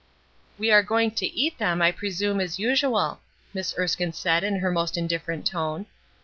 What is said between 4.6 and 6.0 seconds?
most indifferent tone.